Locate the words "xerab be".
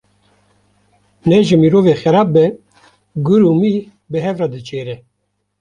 2.01-2.45